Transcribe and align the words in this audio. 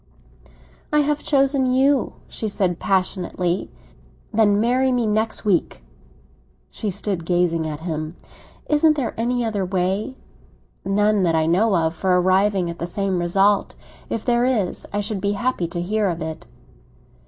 "I 0.91 1.01
have 1.01 1.21
chosen 1.21 1.67
you!" 1.67 2.13
she 2.27 2.47
said 2.47 2.79
passionately. 2.79 3.69
"Then 4.33 4.59
marry 4.59 4.91
me 4.91 5.05
next 5.05 5.45
week." 5.45 5.83
She 6.71 6.89
stood 6.89 7.23
gazing 7.23 7.67
at 7.67 7.81
him. 7.81 8.15
"Isn't 8.67 8.95
there 8.95 9.13
any 9.15 9.45
other 9.45 9.63
way?" 9.63 10.15
"None 10.83 11.21
that 11.21 11.35
I 11.35 11.45
know 11.45 11.75
of 11.75 11.93
for 11.93 12.19
arriving 12.19 12.67
at 12.67 12.79
the 12.79 12.87
same 12.87 13.19
result. 13.19 13.75
If 14.09 14.25
there 14.25 14.43
is, 14.43 14.87
I 14.91 15.01
should 15.01 15.21
be 15.21 15.33
happy 15.33 15.67
to 15.67 15.79
hear 15.79 16.07
of 16.09 16.19
it." 16.23 16.47